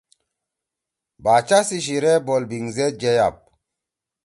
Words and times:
باچا 1.23 1.59
سی 1.67 1.77
شیِرے 1.85 2.13
بُولبینگ 2.25 2.69
زید 2.75 2.93
جیئی 3.01 3.19
آپ۔ 3.27 3.35